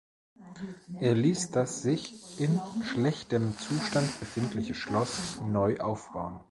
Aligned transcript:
Er 0.99 1.13
ließ 1.13 1.51
das 1.51 1.83
sich 1.83 2.39
in 2.39 2.59
schlechtem 2.81 3.55
Zustand 3.59 4.19
befindliche 4.19 4.73
Schloss 4.73 5.39
neu 5.41 5.77
aufbauen. 5.77 6.39